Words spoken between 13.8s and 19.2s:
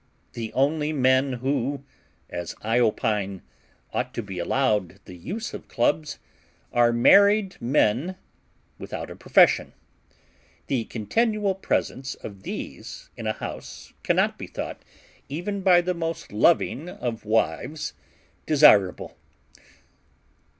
cannot be thought, even by the most loving of wives, desirable.